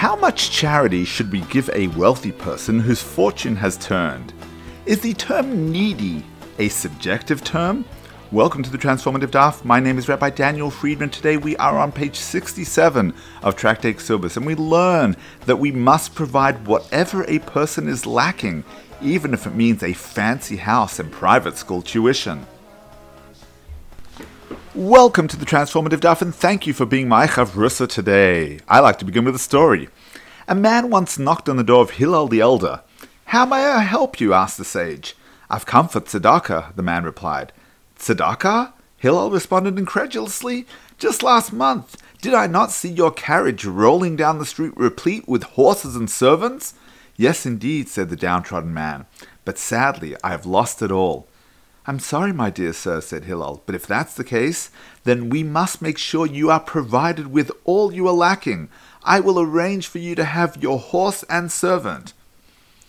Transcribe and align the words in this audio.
How 0.00 0.16
much 0.16 0.50
charity 0.50 1.04
should 1.04 1.30
we 1.30 1.40
give 1.40 1.68
a 1.74 1.88
wealthy 1.88 2.32
person 2.32 2.80
whose 2.80 3.02
fortune 3.02 3.54
has 3.56 3.76
turned? 3.76 4.32
Is 4.86 5.00
the 5.00 5.12
term 5.12 5.70
needy 5.70 6.24
a 6.58 6.70
subjective 6.70 7.44
term? 7.44 7.84
Welcome 8.32 8.62
to 8.62 8.70
the 8.70 8.78
Transformative 8.78 9.30
Daf. 9.30 9.62
My 9.62 9.78
name 9.78 9.98
is 9.98 10.08
Rabbi 10.08 10.30
Daniel 10.30 10.70
Friedman. 10.70 11.10
Today 11.10 11.36
we 11.36 11.54
are 11.58 11.78
on 11.78 11.92
page 11.92 12.16
67 12.16 13.12
of 13.42 13.56
Tractate 13.56 13.96
Kesubos, 13.96 14.38
and 14.38 14.46
we 14.46 14.54
learn 14.54 15.16
that 15.44 15.58
we 15.58 15.70
must 15.70 16.14
provide 16.14 16.66
whatever 16.66 17.24
a 17.28 17.38
person 17.40 17.86
is 17.86 18.06
lacking, 18.06 18.64
even 19.02 19.34
if 19.34 19.46
it 19.46 19.54
means 19.54 19.82
a 19.82 19.92
fancy 19.92 20.56
house 20.56 20.98
and 20.98 21.12
private 21.12 21.58
school 21.58 21.82
tuition. 21.82 22.46
Welcome 24.72 25.26
to 25.26 25.36
the 25.36 25.46
Transformative 25.46 25.98
Daf, 25.98 26.22
and 26.22 26.32
thank 26.32 26.64
you 26.64 26.72
for 26.72 26.86
being 26.86 27.08
my 27.08 27.26
chavrusa 27.26 27.88
today. 27.88 28.60
I 28.68 28.78
like 28.78 29.00
to 29.00 29.04
begin 29.04 29.24
with 29.24 29.34
a 29.34 29.40
story. 29.40 29.88
A 30.46 30.54
man 30.54 30.90
once 30.90 31.18
knocked 31.18 31.48
on 31.48 31.56
the 31.56 31.64
door 31.64 31.82
of 31.82 31.90
Hillel 31.90 32.28
the 32.28 32.38
elder. 32.38 32.82
How 33.24 33.44
may 33.44 33.66
I 33.66 33.80
help 33.80 34.20
you? 34.20 34.32
asked 34.32 34.58
the 34.58 34.64
sage. 34.64 35.16
I've 35.50 35.66
come 35.66 35.88
for 35.88 36.00
tzedakah, 36.00 36.76
the 36.76 36.84
man 36.84 37.02
replied. 37.02 37.52
Tzedakah? 37.98 38.72
Hillel 38.96 39.32
responded 39.32 39.76
incredulously. 39.76 40.68
Just 40.98 41.24
last 41.24 41.52
month, 41.52 41.96
did 42.22 42.32
I 42.32 42.46
not 42.46 42.70
see 42.70 42.90
your 42.90 43.10
carriage 43.10 43.64
rolling 43.64 44.14
down 44.14 44.38
the 44.38 44.46
street 44.46 44.76
replete 44.76 45.26
with 45.26 45.42
horses 45.42 45.96
and 45.96 46.08
servants? 46.08 46.74
Yes, 47.16 47.44
indeed, 47.44 47.88
said 47.88 48.08
the 48.08 48.14
downtrodden 48.14 48.72
man, 48.72 49.06
but 49.44 49.58
sadly 49.58 50.14
I 50.22 50.30
have 50.30 50.46
lost 50.46 50.80
it 50.80 50.92
all. 50.92 51.26
I'm 51.86 51.98
sorry, 51.98 52.32
my 52.32 52.50
dear 52.50 52.72
sir, 52.72 53.00
said 53.00 53.24
Hillel, 53.24 53.62
but 53.64 53.74
if 53.74 53.86
that's 53.86 54.14
the 54.14 54.24
case, 54.24 54.70
then 55.04 55.30
we 55.30 55.42
must 55.42 55.80
make 55.80 55.96
sure 55.96 56.26
you 56.26 56.50
are 56.50 56.60
provided 56.60 57.28
with 57.28 57.50
all 57.64 57.92
you 57.92 58.06
are 58.06 58.12
lacking. 58.12 58.68
I 59.02 59.20
will 59.20 59.40
arrange 59.40 59.86
for 59.88 59.98
you 59.98 60.14
to 60.14 60.24
have 60.24 60.62
your 60.62 60.78
horse 60.78 61.22
and 61.30 61.50
servant. 61.50 62.12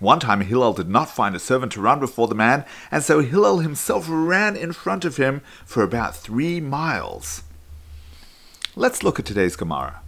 One 0.00 0.18
time 0.18 0.40
Hillel 0.40 0.72
did 0.72 0.88
not 0.88 1.08
find 1.08 1.36
a 1.36 1.38
servant 1.38 1.72
to 1.72 1.80
run 1.80 2.00
before 2.00 2.26
the 2.26 2.34
man, 2.34 2.64
and 2.90 3.04
so 3.04 3.20
Hillel 3.20 3.60
himself 3.60 4.06
ran 4.08 4.56
in 4.56 4.72
front 4.72 5.04
of 5.04 5.16
him 5.16 5.42
for 5.64 5.84
about 5.84 6.16
three 6.16 6.60
miles. 6.60 7.44
Let's 8.74 9.04
look 9.04 9.20
at 9.20 9.26
today's 9.26 9.54
Gemara. 9.54 10.00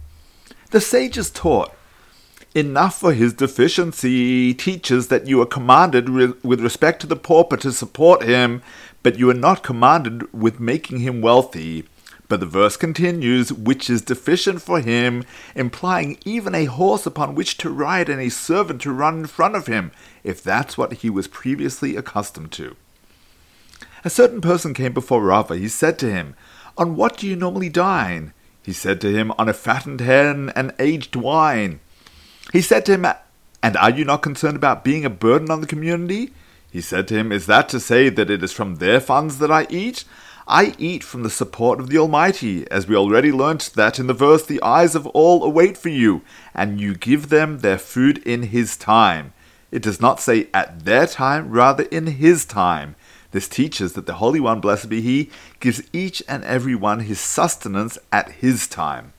The 0.71 0.81
sages 0.81 1.29
taught 1.29 1.73
enough 2.55 2.97
for 2.97 3.13
his 3.13 3.33
deficiency 3.33 4.53
teaches 4.53 5.09
that 5.09 5.27
you 5.27 5.41
are 5.41 5.45
commanded 5.45 6.09
re- 6.09 6.33
with 6.41 6.61
respect 6.61 7.01
to 7.01 7.07
the 7.07 7.17
pauper 7.17 7.57
to 7.57 7.71
support 7.71 8.23
him, 8.23 8.63
but 9.03 9.19
you 9.19 9.29
are 9.29 9.35
not 9.35 9.61
commanded 9.61 10.31
with 10.33 10.59
making 10.59 10.99
him 10.99 11.21
wealthy. 11.21 11.83
But 12.27 12.39
the 12.39 12.45
verse 12.47 12.77
continues, 12.77 13.53
which 13.53 13.89
is 13.89 14.01
deficient 14.01 14.61
for 14.61 14.79
him, 14.79 15.25
implying 15.53 16.17
even 16.25 16.55
a 16.55 16.65
horse 16.65 17.05
upon 17.05 17.35
which 17.35 17.57
to 17.57 17.69
ride 17.69 18.09
and 18.09 18.19
a 18.19 18.29
servant 18.29 18.81
to 18.81 18.91
run 18.91 19.19
in 19.19 19.25
front 19.27 19.55
of 19.55 19.67
him, 19.67 19.91
if 20.23 20.41
that's 20.41 20.77
what 20.77 20.93
he 20.93 21.09
was 21.09 21.27
previously 21.27 21.95
accustomed 21.95 22.51
to. 22.53 22.75
A 24.03 24.09
certain 24.09 24.41
person 24.41 24.73
came 24.73 24.93
before 24.93 25.21
Rava. 25.21 25.57
He 25.57 25.67
said 25.67 25.99
to 25.99 26.11
him, 26.11 26.35
On 26.77 26.95
what 26.95 27.17
do 27.17 27.27
you 27.27 27.35
normally 27.35 27.69
dine? 27.69 28.33
He 28.63 28.73
said 28.73 29.01
to 29.01 29.11
him, 29.11 29.31
On 29.37 29.49
a 29.49 29.53
fattened 29.53 29.99
hen 29.99 30.51
and 30.55 30.73
aged 30.79 31.15
wine. 31.15 31.79
He 32.55 32.61
said 32.61 32.85
to 32.85 32.93
him, 32.93 33.05
And 33.61 33.75
are 33.75 33.89
you 33.89 34.05
not 34.05 34.21
concerned 34.21 34.55
about 34.55 34.85
being 34.85 35.03
a 35.03 35.09
burden 35.09 35.51
on 35.51 35.59
the 35.59 35.67
community? 35.67 36.31
He 36.71 36.79
said 36.79 37.05
to 37.09 37.13
him, 37.13 37.33
Is 37.33 37.47
that 37.47 37.67
to 37.67 37.81
say 37.81 38.07
that 38.07 38.31
it 38.31 38.41
is 38.41 38.53
from 38.53 38.75
their 38.75 39.01
funds 39.01 39.39
that 39.39 39.51
I 39.51 39.67
eat? 39.69 40.05
I 40.47 40.73
eat 40.77 41.03
from 41.03 41.23
the 41.23 41.29
support 41.29 41.81
of 41.81 41.89
the 41.89 41.97
Almighty, 41.97 42.65
as 42.71 42.87
we 42.87 42.95
already 42.95 43.29
learnt 43.29 43.71
that 43.75 43.99
in 43.99 44.07
the 44.07 44.13
verse, 44.13 44.45
The 44.45 44.63
eyes 44.63 44.95
of 44.95 45.05
all 45.07 45.43
await 45.43 45.77
for 45.77 45.89
you, 45.89 46.21
and 46.53 46.79
you 46.79 46.95
give 46.95 47.27
them 47.27 47.59
their 47.59 47.77
food 47.77 48.19
in 48.19 48.43
His 48.43 48.77
time. 48.77 49.33
It 49.69 49.81
does 49.81 49.99
not 49.99 50.21
say 50.21 50.47
at 50.53 50.85
their 50.85 51.07
time, 51.07 51.49
rather 51.49 51.83
in 51.83 52.07
His 52.07 52.45
time. 52.45 52.95
This 53.31 53.49
teaches 53.49 53.91
that 53.93 54.05
the 54.05 54.21
Holy 54.23 54.39
One, 54.39 54.61
blessed 54.61 54.87
be 54.87 55.01
He, 55.01 55.29
gives 55.59 55.83
each 55.91 56.23
and 56.25 56.45
every 56.45 56.75
one 56.75 57.01
his 57.01 57.19
sustenance 57.19 57.97
at 58.13 58.31
His 58.31 58.65
time. 58.65 59.11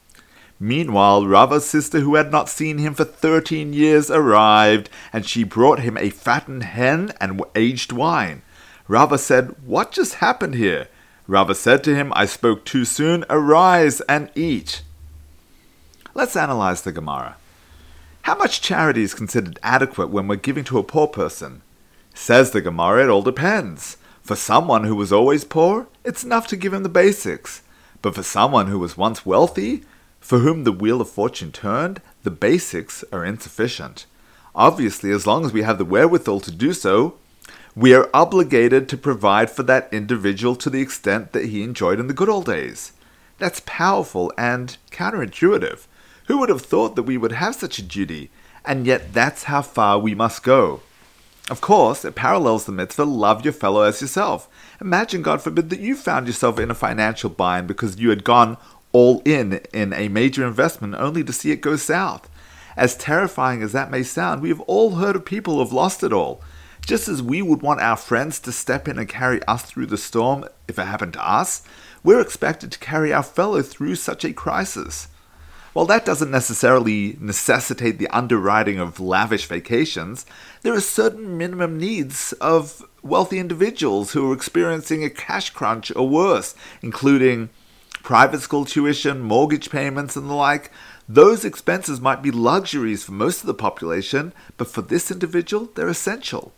Meanwhile, 0.58 1.26
Rava's 1.26 1.66
sister, 1.66 2.00
who 2.00 2.14
had 2.14 2.32
not 2.32 2.48
seen 2.48 2.78
him 2.78 2.94
for 2.94 3.04
thirteen 3.04 3.72
years, 3.72 4.10
arrived, 4.10 4.88
and 5.12 5.26
she 5.26 5.44
brought 5.44 5.80
him 5.80 5.98
a 5.98 6.10
fattened 6.10 6.62
hen 6.62 7.12
and 7.20 7.42
aged 7.54 7.92
wine. 7.92 8.42
Rava 8.88 9.18
said, 9.18 9.54
What 9.64 9.92
just 9.92 10.14
happened 10.14 10.54
here? 10.54 10.88
Rava 11.26 11.54
said 11.54 11.82
to 11.84 11.94
him, 11.94 12.12
I 12.14 12.24
spoke 12.24 12.64
too 12.64 12.84
soon, 12.84 13.24
arise 13.28 14.00
and 14.02 14.30
eat. 14.34 14.82
Let's 16.14 16.36
analyze 16.36 16.82
the 16.82 16.92
Gemara. 16.92 17.36
How 18.22 18.36
much 18.36 18.62
charity 18.62 19.02
is 19.02 19.12
considered 19.12 19.58
adequate 19.62 20.08
when 20.08 20.26
we're 20.26 20.36
giving 20.36 20.64
to 20.64 20.78
a 20.78 20.84
poor 20.84 21.06
person? 21.06 21.62
Says 22.14 22.52
the 22.52 22.60
Gemara, 22.60 23.04
it 23.04 23.10
all 23.10 23.22
depends. 23.22 23.98
For 24.22 24.34
someone 24.36 24.84
who 24.84 24.94
was 24.94 25.12
always 25.12 25.44
poor, 25.44 25.88
it's 26.04 26.24
enough 26.24 26.46
to 26.48 26.56
give 26.56 26.72
him 26.72 26.82
the 26.82 26.88
basics. 26.88 27.62
But 28.02 28.14
for 28.14 28.22
someone 28.22 28.68
who 28.68 28.78
was 28.78 28.96
once 28.96 29.26
wealthy, 29.26 29.82
for 30.26 30.40
whom 30.40 30.64
the 30.64 30.72
wheel 30.72 31.00
of 31.00 31.08
fortune 31.08 31.52
turned, 31.52 32.02
the 32.24 32.32
basics 32.32 33.04
are 33.12 33.24
insufficient. 33.24 34.06
Obviously, 34.56 35.12
as 35.12 35.24
long 35.24 35.44
as 35.44 35.52
we 35.52 35.62
have 35.62 35.78
the 35.78 35.84
wherewithal 35.84 36.40
to 36.40 36.50
do 36.50 36.72
so, 36.72 37.14
we 37.76 37.94
are 37.94 38.10
obligated 38.12 38.88
to 38.88 38.96
provide 38.96 39.48
for 39.48 39.62
that 39.62 39.88
individual 39.92 40.56
to 40.56 40.68
the 40.68 40.80
extent 40.80 41.30
that 41.30 41.44
he 41.44 41.62
enjoyed 41.62 42.00
in 42.00 42.08
the 42.08 42.12
good 42.12 42.28
old 42.28 42.46
days. 42.46 42.90
That's 43.38 43.62
powerful 43.66 44.32
and 44.36 44.76
counterintuitive. 44.90 45.86
Who 46.26 46.38
would 46.38 46.48
have 46.48 46.62
thought 46.62 46.96
that 46.96 47.04
we 47.04 47.16
would 47.16 47.30
have 47.30 47.54
such 47.54 47.78
a 47.78 47.82
duty? 47.82 48.30
And 48.64 48.84
yet 48.84 49.12
that's 49.12 49.44
how 49.44 49.62
far 49.62 49.96
we 50.00 50.16
must 50.16 50.42
go. 50.42 50.80
Of 51.48 51.60
course, 51.60 52.04
it 52.04 52.16
parallels 52.16 52.64
the 52.64 52.72
mitzvah 52.72 53.04
love 53.04 53.44
your 53.44 53.52
fellow 53.52 53.82
as 53.82 54.00
yourself. 54.00 54.48
Imagine, 54.80 55.22
God 55.22 55.40
forbid, 55.40 55.70
that 55.70 55.78
you 55.78 55.94
found 55.94 56.26
yourself 56.26 56.58
in 56.58 56.72
a 56.72 56.74
financial 56.74 57.30
bind 57.30 57.68
because 57.68 58.00
you 58.00 58.10
had 58.10 58.24
gone 58.24 58.56
all 58.96 59.20
in 59.26 59.60
in 59.74 59.92
a 59.92 60.08
major 60.08 60.46
investment 60.46 60.94
only 60.94 61.22
to 61.22 61.30
see 61.30 61.50
it 61.50 61.60
go 61.60 61.76
south. 61.76 62.30
As 62.78 62.96
terrifying 62.96 63.60
as 63.62 63.72
that 63.72 63.90
may 63.90 64.02
sound, 64.02 64.40
we 64.40 64.48
have 64.48 64.60
all 64.60 64.94
heard 64.94 65.14
of 65.14 65.26
people 65.26 65.54
who 65.54 65.60
have 65.60 65.72
lost 65.72 66.02
it 66.02 66.14
all. 66.14 66.40
Just 66.80 67.06
as 67.06 67.22
we 67.22 67.42
would 67.42 67.60
want 67.60 67.82
our 67.82 67.98
friends 67.98 68.40
to 68.40 68.52
step 68.52 68.88
in 68.88 68.98
and 68.98 69.06
carry 69.06 69.42
us 69.42 69.64
through 69.64 69.84
the 69.84 69.98
storm 69.98 70.46
if 70.66 70.78
it 70.78 70.86
happened 70.86 71.12
to 71.12 71.30
us, 71.30 71.62
we're 72.02 72.22
expected 72.22 72.72
to 72.72 72.78
carry 72.78 73.12
our 73.12 73.22
fellow 73.22 73.60
through 73.60 73.96
such 73.96 74.24
a 74.24 74.32
crisis. 74.32 75.08
While 75.74 75.84
that 75.86 76.06
doesn't 76.06 76.30
necessarily 76.30 77.18
necessitate 77.20 77.98
the 77.98 78.08
underwriting 78.08 78.78
of 78.78 78.98
lavish 78.98 79.44
vacations, 79.44 80.24
there 80.62 80.72
are 80.72 80.80
certain 80.80 81.36
minimum 81.36 81.78
needs 81.78 82.32
of 82.40 82.82
wealthy 83.02 83.40
individuals 83.40 84.12
who 84.12 84.30
are 84.30 84.34
experiencing 84.34 85.04
a 85.04 85.10
cash 85.10 85.50
crunch 85.50 85.94
or 85.94 86.08
worse, 86.08 86.54
including 86.80 87.50
private 88.06 88.40
school 88.40 88.64
tuition, 88.64 89.20
mortgage 89.20 89.68
payments, 89.68 90.14
and 90.14 90.30
the 90.30 90.32
like, 90.32 90.70
those 91.08 91.44
expenses 91.44 92.00
might 92.00 92.22
be 92.22 92.30
luxuries 92.30 93.02
for 93.02 93.10
most 93.10 93.40
of 93.40 93.48
the 93.48 93.52
population, 93.52 94.32
but 94.56 94.68
for 94.68 94.80
this 94.80 95.10
individual, 95.10 95.68
they're 95.74 95.88
essential. 95.88 96.52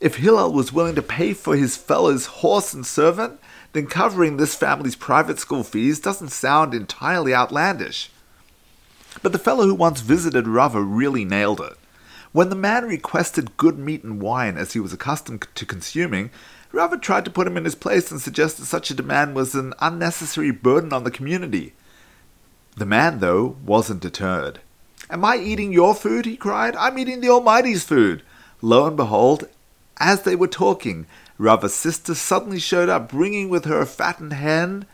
If 0.00 0.16
Hillel 0.16 0.52
was 0.52 0.74
willing 0.74 0.94
to 0.96 1.00
pay 1.00 1.32
for 1.32 1.56
his 1.56 1.78
fellow's 1.78 2.26
horse 2.26 2.74
and 2.74 2.84
servant, 2.84 3.40
then 3.72 3.86
covering 3.86 4.36
this 4.36 4.54
family's 4.54 4.96
private 4.96 5.38
school 5.38 5.62
fees 5.62 5.98
doesn't 5.98 6.28
sound 6.28 6.74
entirely 6.74 7.34
outlandish. 7.34 8.10
But 9.22 9.32
the 9.32 9.38
fellow 9.38 9.64
who 9.64 9.74
once 9.74 10.02
visited 10.02 10.46
Rava 10.46 10.82
really 10.82 11.24
nailed 11.24 11.62
it. 11.62 11.78
When 12.32 12.50
the 12.50 12.54
man 12.54 12.84
requested 12.84 13.56
good 13.56 13.78
meat 13.78 14.04
and 14.04 14.20
wine 14.20 14.58
as 14.58 14.74
he 14.74 14.80
was 14.80 14.92
accustomed 14.92 15.46
to 15.54 15.64
consuming, 15.64 16.28
Rava 16.76 16.98
tried 16.98 17.24
to 17.24 17.30
put 17.30 17.46
him 17.46 17.56
in 17.56 17.64
his 17.64 17.74
place 17.74 18.10
and 18.10 18.20
suggested 18.20 18.66
such 18.66 18.90
a 18.90 18.94
demand 18.94 19.34
was 19.34 19.54
an 19.54 19.72
unnecessary 19.80 20.50
burden 20.50 20.92
on 20.92 21.04
the 21.04 21.10
community. 21.10 21.72
The 22.76 22.84
man, 22.84 23.20
though, 23.20 23.56
wasn't 23.64 24.02
deterred. 24.02 24.60
Am 25.08 25.24
I 25.24 25.38
eating 25.38 25.72
your 25.72 25.94
food? 25.94 26.26
he 26.26 26.36
cried. 26.36 26.76
I'm 26.76 26.98
eating 26.98 27.22
the 27.22 27.30
Almighty's 27.30 27.82
food. 27.82 28.22
Lo 28.60 28.86
and 28.86 28.94
behold, 28.94 29.48
as 29.96 30.22
they 30.22 30.36
were 30.36 30.48
talking, 30.48 31.06
Rava's 31.38 31.74
sister 31.74 32.14
suddenly 32.14 32.58
showed 32.58 32.90
up, 32.90 33.08
bringing 33.08 33.48
with 33.48 33.64
her 33.64 33.80
a 33.80 33.86
fattened 33.86 34.34
hen 34.34 34.84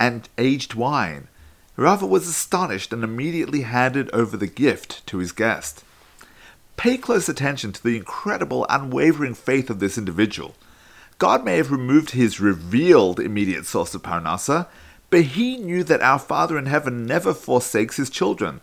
and 0.00 0.28
aged 0.38 0.74
wine. 0.74 1.28
Rava 1.76 2.04
was 2.04 2.26
astonished 2.26 2.92
and 2.92 3.04
immediately 3.04 3.60
handed 3.60 4.10
over 4.12 4.36
the 4.36 4.48
gift 4.48 5.06
to 5.06 5.18
his 5.18 5.30
guest. 5.30 5.84
Pay 6.76 6.96
close 6.96 7.28
attention 7.28 7.72
to 7.74 7.82
the 7.82 7.96
incredible, 7.96 8.66
unwavering 8.68 9.34
faith 9.34 9.70
of 9.70 9.78
this 9.78 9.96
individual. 9.96 10.56
God 11.18 11.44
may 11.44 11.56
have 11.56 11.72
removed 11.72 12.10
his 12.10 12.38
revealed 12.38 13.18
immediate 13.18 13.66
source 13.66 13.92
of 13.94 14.02
Parnassa, 14.02 14.68
but 15.10 15.22
he 15.22 15.56
knew 15.56 15.82
that 15.84 16.00
our 16.00 16.18
Father 16.18 16.56
in 16.56 16.66
heaven 16.66 17.06
never 17.06 17.34
forsakes 17.34 17.96
his 17.96 18.08
children. 18.08 18.60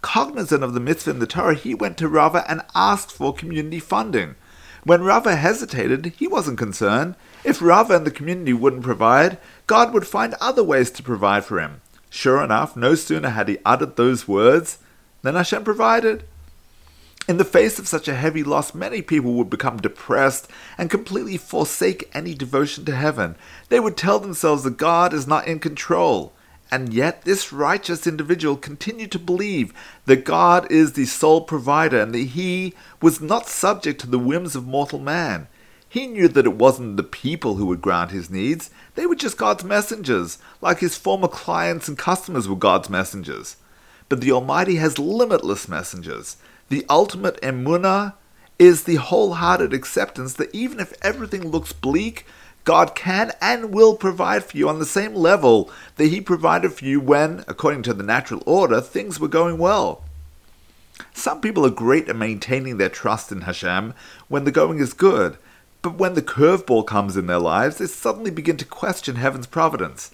Cognizant 0.00 0.64
of 0.64 0.72
the 0.72 0.80
mitzvah 0.80 1.10
in 1.10 1.18
the 1.18 1.26
Torah, 1.26 1.54
he 1.54 1.74
went 1.74 1.98
to 1.98 2.08
Rava 2.08 2.44
and 2.48 2.62
asked 2.74 3.12
for 3.12 3.34
community 3.34 3.80
funding. 3.80 4.36
When 4.84 5.02
Rava 5.02 5.36
hesitated, 5.36 6.14
he 6.16 6.26
wasn't 6.26 6.56
concerned. 6.56 7.14
If 7.44 7.60
Rava 7.60 7.96
and 7.96 8.06
the 8.06 8.10
community 8.10 8.52
wouldn't 8.52 8.84
provide, 8.84 9.38
God 9.66 9.92
would 9.92 10.06
find 10.06 10.34
other 10.40 10.64
ways 10.64 10.90
to 10.92 11.02
provide 11.02 11.44
for 11.44 11.60
him. 11.60 11.82
Sure 12.08 12.42
enough, 12.42 12.76
no 12.76 12.94
sooner 12.94 13.30
had 13.30 13.48
he 13.48 13.58
uttered 13.66 13.96
those 13.96 14.26
words 14.26 14.78
Then 15.22 15.34
Hashem 15.34 15.64
provided. 15.64 16.24
In 17.28 17.36
the 17.36 17.44
face 17.44 17.78
of 17.78 17.86
such 17.86 18.08
a 18.08 18.14
heavy 18.14 18.42
loss, 18.42 18.74
many 18.74 19.02
people 19.02 19.34
would 19.34 19.50
become 19.50 19.76
depressed 19.76 20.48
and 20.78 20.88
completely 20.88 21.36
forsake 21.36 22.10
any 22.14 22.34
devotion 22.34 22.86
to 22.86 22.96
heaven. 22.96 23.36
They 23.68 23.78
would 23.78 23.98
tell 23.98 24.18
themselves 24.18 24.62
that 24.62 24.78
God 24.78 25.12
is 25.12 25.26
not 25.26 25.46
in 25.46 25.58
control. 25.58 26.32
And 26.70 26.94
yet, 26.94 27.22
this 27.22 27.52
righteous 27.52 28.06
individual 28.06 28.56
continued 28.56 29.12
to 29.12 29.18
believe 29.18 29.74
that 30.06 30.24
God 30.24 30.72
is 30.72 30.94
the 30.94 31.04
sole 31.04 31.42
provider 31.42 32.00
and 32.00 32.14
that 32.14 32.18
he 32.18 32.72
was 33.02 33.20
not 33.20 33.46
subject 33.46 34.00
to 34.00 34.06
the 34.06 34.18
whims 34.18 34.56
of 34.56 34.66
mortal 34.66 34.98
man. 34.98 35.48
He 35.86 36.06
knew 36.06 36.28
that 36.28 36.46
it 36.46 36.54
wasn't 36.54 36.96
the 36.96 37.02
people 37.02 37.56
who 37.56 37.66
would 37.66 37.82
grant 37.82 38.10
his 38.10 38.30
needs, 38.30 38.70
they 38.94 39.04
were 39.04 39.14
just 39.14 39.38
God's 39.38 39.64
messengers, 39.64 40.38
like 40.62 40.80
his 40.80 40.96
former 40.96 41.28
clients 41.28 41.88
and 41.88 41.96
customers 41.96 42.48
were 42.48 42.56
God's 42.56 42.88
messengers. 42.88 43.56
But 44.08 44.22
the 44.22 44.32
Almighty 44.32 44.76
has 44.76 44.98
limitless 44.98 45.68
messengers. 45.68 46.36
The 46.68 46.84
ultimate 46.88 47.40
emunah 47.40 48.14
is 48.58 48.84
the 48.84 48.96
wholehearted 48.96 49.72
acceptance 49.72 50.34
that 50.34 50.54
even 50.54 50.80
if 50.80 50.92
everything 51.00 51.48
looks 51.48 51.72
bleak, 51.72 52.26
God 52.64 52.94
can 52.94 53.32
and 53.40 53.72
will 53.72 53.96
provide 53.96 54.44
for 54.44 54.56
you 54.56 54.68
on 54.68 54.78
the 54.78 54.84
same 54.84 55.14
level 55.14 55.70
that 55.96 56.08
He 56.08 56.20
provided 56.20 56.72
for 56.74 56.84
you 56.84 57.00
when, 57.00 57.44
according 57.48 57.82
to 57.84 57.94
the 57.94 58.02
natural 58.02 58.42
order, 58.44 58.80
things 58.80 59.18
were 59.18 59.28
going 59.28 59.56
well. 59.56 60.04
Some 61.14 61.40
people 61.40 61.64
are 61.64 61.70
great 61.70 62.08
at 62.08 62.16
maintaining 62.16 62.76
their 62.76 62.88
trust 62.88 63.32
in 63.32 63.42
Hashem 63.42 63.94
when 64.28 64.44
the 64.44 64.50
going 64.50 64.78
is 64.78 64.92
good, 64.92 65.38
but 65.80 65.94
when 65.94 66.14
the 66.14 66.22
curveball 66.22 66.86
comes 66.86 67.16
in 67.16 67.26
their 67.26 67.38
lives, 67.38 67.78
they 67.78 67.86
suddenly 67.86 68.30
begin 68.30 68.56
to 68.58 68.64
question 68.64 69.16
heaven's 69.16 69.46
providence. 69.46 70.10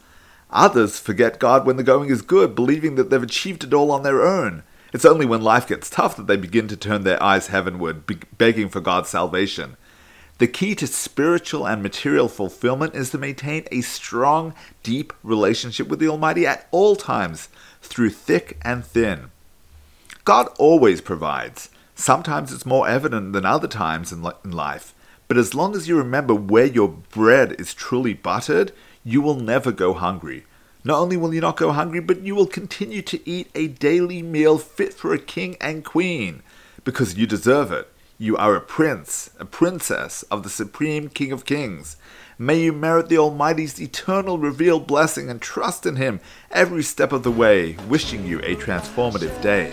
Others 0.50 1.00
forget 1.00 1.40
God 1.40 1.66
when 1.66 1.76
the 1.76 1.82
going 1.82 2.10
is 2.10 2.22
good, 2.22 2.54
believing 2.54 2.94
that 2.94 3.10
they've 3.10 3.22
achieved 3.22 3.64
it 3.64 3.74
all 3.74 3.90
on 3.90 4.04
their 4.04 4.24
own. 4.24 4.62
It's 4.94 5.04
only 5.04 5.26
when 5.26 5.42
life 5.42 5.66
gets 5.66 5.90
tough 5.90 6.16
that 6.16 6.28
they 6.28 6.36
begin 6.36 6.68
to 6.68 6.76
turn 6.76 7.02
their 7.02 7.20
eyes 7.20 7.48
heavenward, 7.48 8.04
begging 8.38 8.68
for 8.68 8.80
God's 8.80 9.08
salvation. 9.08 9.76
The 10.38 10.46
key 10.46 10.76
to 10.76 10.86
spiritual 10.86 11.66
and 11.66 11.82
material 11.82 12.28
fulfillment 12.28 12.94
is 12.94 13.10
to 13.10 13.18
maintain 13.18 13.66
a 13.72 13.80
strong, 13.80 14.54
deep 14.84 15.12
relationship 15.24 15.88
with 15.88 15.98
the 15.98 16.06
Almighty 16.06 16.46
at 16.46 16.68
all 16.70 16.94
times, 16.94 17.48
through 17.82 18.10
thick 18.10 18.56
and 18.62 18.84
thin. 18.84 19.32
God 20.22 20.46
always 20.60 21.00
provides. 21.00 21.70
Sometimes 21.96 22.52
it's 22.52 22.64
more 22.64 22.88
evident 22.88 23.32
than 23.32 23.44
other 23.44 23.68
times 23.68 24.12
in, 24.12 24.22
life. 24.22 24.94
But 25.26 25.38
as 25.38 25.54
long 25.54 25.74
as 25.74 25.88
you 25.88 25.98
remember 25.98 26.36
where 26.36 26.66
your 26.66 26.88
bread 26.88 27.56
is 27.58 27.74
truly 27.74 28.14
buttered, 28.14 28.70
you 29.02 29.20
will 29.20 29.40
never 29.40 29.72
go 29.72 29.92
hungry. 29.92 30.44
Not 30.86 30.98
only 30.98 31.16
will 31.16 31.32
you 31.32 31.40
not 31.40 31.56
go 31.56 31.72
hungry, 31.72 32.00
but 32.00 32.20
you 32.20 32.34
will 32.34 32.46
continue 32.46 33.00
to 33.00 33.28
eat 33.28 33.50
a 33.54 33.68
daily 33.68 34.20
meal 34.20 34.58
fit 34.58 34.92
for 34.92 35.14
a 35.14 35.18
king 35.18 35.56
and 35.58 35.82
queen, 35.82 36.42
because 36.84 37.16
you 37.16 37.26
deserve 37.26 37.72
it. 37.72 37.88
You 38.18 38.36
are 38.36 38.54
a 38.54 38.60
prince, 38.60 39.30
a 39.40 39.46
princess 39.46 40.24
of 40.24 40.42
the 40.42 40.50
supreme 40.50 41.08
King 41.08 41.32
of 41.32 41.46
Kings. 41.46 41.96
May 42.38 42.60
you 42.60 42.72
merit 42.72 43.08
the 43.08 43.16
Almighty's 43.16 43.80
eternal 43.80 44.38
revealed 44.38 44.86
blessing 44.86 45.30
and 45.30 45.40
trust 45.40 45.86
in 45.86 45.96
Him 45.96 46.20
every 46.50 46.82
step 46.82 47.12
of 47.12 47.22
the 47.22 47.30
way, 47.30 47.76
wishing 47.88 48.26
you 48.26 48.40
a 48.40 48.54
transformative 48.54 49.40
day. 49.40 49.72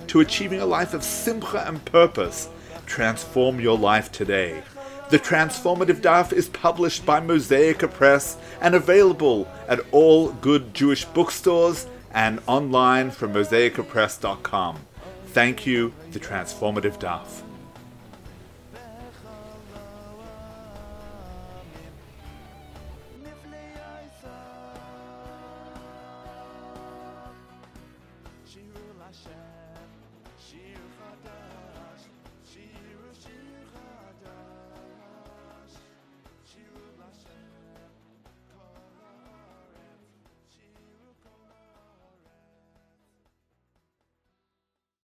to 0.11 0.19
achieving 0.19 0.59
a 0.59 0.65
life 0.65 0.93
of 0.93 1.05
simcha 1.05 1.65
and 1.65 1.85
purpose. 1.85 2.49
Transform 2.85 3.61
your 3.61 3.77
life 3.77 4.11
today. 4.11 4.61
The 5.09 5.17
Transformative 5.17 6.01
Daf 6.01 6.33
is 6.33 6.49
published 6.49 7.05
by 7.05 7.21
Mosaica 7.21 7.89
Press 7.89 8.35
and 8.59 8.75
available 8.75 9.47
at 9.69 9.79
all 9.93 10.33
good 10.33 10.73
Jewish 10.73 11.05
bookstores 11.05 11.87
and 12.13 12.41
online 12.45 13.11
from 13.11 13.33
mosaicapress.com. 13.33 14.79
Thank 15.27 15.65
you, 15.65 15.93
The 16.11 16.19
Transformative 16.19 16.99
Daf. 16.99 17.43